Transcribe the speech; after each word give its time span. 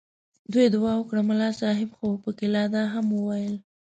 دوی 0.53 0.67
دعا 0.75 0.93
وکړه 0.99 1.21
ملا 1.29 1.49
صاحب 1.61 1.89
خو 1.97 2.07
پکې 2.23 2.45
لا 2.55 2.63
دا 2.75 2.83
هم 2.93 3.05
وویل. 3.11 3.55